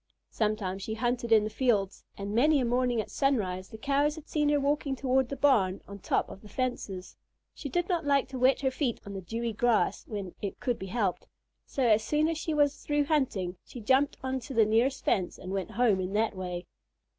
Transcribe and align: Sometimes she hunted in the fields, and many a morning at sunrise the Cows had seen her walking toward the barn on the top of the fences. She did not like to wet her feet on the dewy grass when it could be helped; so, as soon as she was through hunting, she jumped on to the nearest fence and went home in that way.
Sometimes 0.31 0.81
she 0.81 0.95
hunted 0.95 1.31
in 1.31 1.43
the 1.43 1.49
fields, 1.51 2.03
and 2.17 2.33
many 2.33 2.59
a 2.59 2.65
morning 2.65 2.99
at 2.99 3.11
sunrise 3.11 3.69
the 3.69 3.77
Cows 3.77 4.15
had 4.15 4.27
seen 4.27 4.49
her 4.49 4.59
walking 4.59 4.95
toward 4.95 5.29
the 5.29 5.35
barn 5.35 5.79
on 5.87 5.97
the 5.97 6.01
top 6.01 6.27
of 6.27 6.41
the 6.41 6.49
fences. 6.49 7.15
She 7.53 7.69
did 7.69 7.87
not 7.87 8.03
like 8.03 8.27
to 8.29 8.39
wet 8.39 8.61
her 8.61 8.71
feet 8.71 8.99
on 9.05 9.13
the 9.13 9.21
dewy 9.21 9.53
grass 9.53 10.07
when 10.07 10.33
it 10.41 10.59
could 10.59 10.79
be 10.79 10.87
helped; 10.87 11.27
so, 11.67 11.83
as 11.83 12.03
soon 12.03 12.27
as 12.27 12.39
she 12.39 12.51
was 12.51 12.77
through 12.77 13.03
hunting, 13.05 13.57
she 13.63 13.79
jumped 13.79 14.17
on 14.23 14.39
to 14.39 14.55
the 14.55 14.65
nearest 14.65 15.05
fence 15.05 15.37
and 15.37 15.51
went 15.51 15.69
home 15.69 15.99
in 16.01 16.13
that 16.13 16.35
way. 16.35 16.65